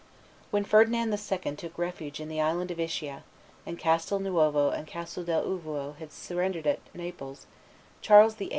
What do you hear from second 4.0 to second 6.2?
Nuovo and Castel dell' Uovo had